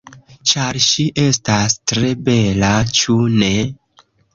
[0.51, 3.57] Ĉar ŝi estas tre bela, ĉu ne?